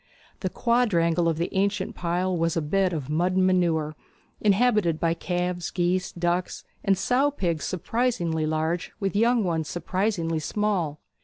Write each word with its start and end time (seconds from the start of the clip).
The 0.39 0.49
quadrangle 0.49 1.29
of 1.29 1.37
the 1.37 1.53
ancient 1.55 1.93
pile 1.93 2.35
was 2.35 2.57
a 2.57 2.61
bed 2.63 2.91
of 2.91 3.07
mud 3.07 3.33
and 3.35 3.45
manure, 3.45 3.95
inhabited 4.39 4.99
by 4.99 5.13
calves, 5.13 5.69
geese, 5.69 6.11
ducks, 6.11 6.63
and 6.83 6.97
sow 6.97 7.29
pigs 7.29 7.65
surprisingly 7.65 8.47
large, 8.47 8.93
with 8.99 9.15
young 9.15 9.43
ones 9.43 9.69
surprisingly 9.69 10.39
small. 10.39 10.99